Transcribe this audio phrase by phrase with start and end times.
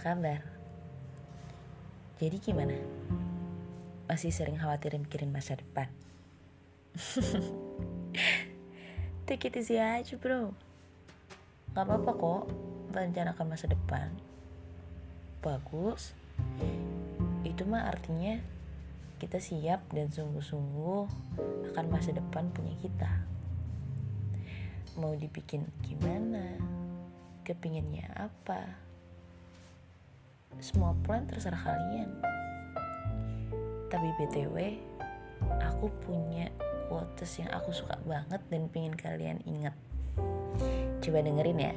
[0.00, 0.40] kabar?
[2.22, 2.78] Jadi gimana?
[4.06, 5.90] Masih sering khawatir mikirin masa depan?
[9.26, 10.54] Take it easy aja bro
[11.74, 12.44] Gak apa-apa kok
[12.94, 14.14] Merencanakan masa depan
[15.42, 16.14] Bagus
[17.42, 18.38] Itu mah artinya
[19.18, 21.02] Kita siap dan sungguh-sungguh
[21.74, 23.10] Akan masa depan punya kita
[25.00, 26.54] Mau dibikin gimana
[27.42, 28.93] Kepinginnya apa
[30.58, 32.10] semua plan terserah kalian.
[33.90, 34.56] Tapi btw
[35.62, 36.50] aku punya
[36.90, 39.74] quotes yang aku suka banget dan pengen kalian ingat.
[41.00, 41.74] Coba dengerin ya.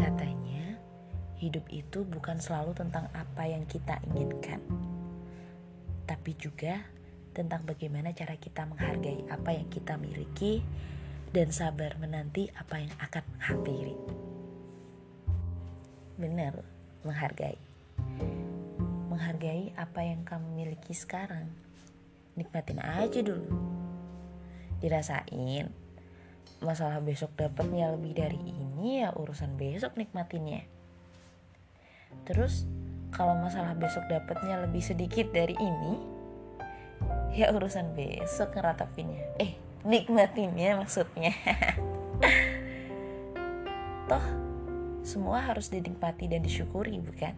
[0.00, 0.80] Katanya
[1.36, 4.60] hidup itu bukan selalu tentang apa yang kita inginkan
[6.12, 6.82] tapi juga
[7.32, 10.60] tentang bagaimana cara kita menghargai apa yang kita miliki
[11.32, 13.96] dan sabar menanti apa yang akan menghampiri.
[16.20, 16.60] Benar,
[17.08, 17.56] menghargai.
[19.08, 21.48] Menghargai apa yang kamu miliki sekarang.
[22.36, 23.48] Nikmatin aja dulu.
[24.84, 25.72] Dirasain.
[26.60, 30.68] Masalah besok dapatnya lebih dari ini ya urusan besok nikmatinnya.
[32.28, 32.68] Terus
[33.08, 35.96] kalau masalah besok dapatnya lebih sedikit dari ini,
[37.32, 39.40] ya urusan besok ngeratapinya.
[39.40, 41.34] Eh, nikmatinnya maksudnya.
[44.10, 44.26] Toh
[45.02, 47.34] semua harus dinikmati dan disyukuri bukan?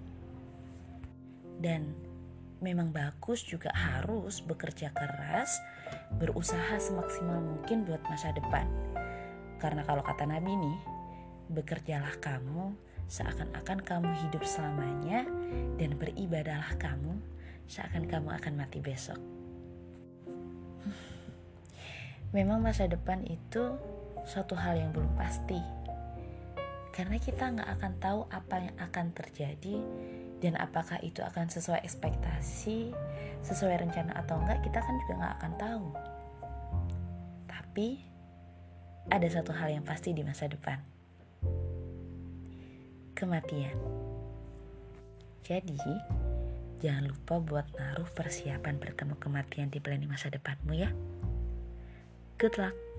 [1.59, 1.97] Dan
[2.61, 5.53] memang bagus juga harus bekerja keras
[6.17, 8.69] berusaha semaksimal mungkin buat masa depan.
[9.61, 10.79] Karena kalau kata Nabi nih
[11.53, 12.77] bekerjalah kamu
[13.09, 15.29] seakan-akan kamu hidup selamanya
[15.77, 17.21] dan beribadalah kamu
[17.69, 19.21] seakan kamu akan mati besok
[22.35, 23.79] Memang masa depan itu
[24.27, 25.63] suatu hal yang belum pasti.
[26.91, 29.79] Karena kita nggak akan tahu apa yang akan terjadi
[30.43, 32.91] dan apakah itu akan sesuai ekspektasi,
[33.47, 35.89] sesuai rencana atau enggak, kita kan juga nggak akan tahu.
[37.47, 37.89] Tapi
[39.15, 40.83] ada satu hal yang pasti di masa depan.
[43.15, 43.79] Kematian.
[45.47, 45.79] Jadi,
[46.83, 50.91] jangan lupa buat naruh persiapan bertemu kematian di planning masa depanmu ya.
[52.45, 52.94] Good luck.